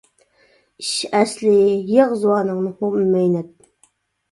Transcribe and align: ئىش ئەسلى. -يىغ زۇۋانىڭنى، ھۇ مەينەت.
ئىش 0.83 0.93
ئەسلى. 1.17 1.53
-يىغ 1.91 2.17
زۇۋانىڭنى، 2.23 2.75
ھۇ 2.83 2.93
مەينەت. 3.15 3.57